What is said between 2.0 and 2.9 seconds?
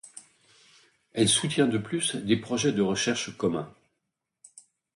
des projets de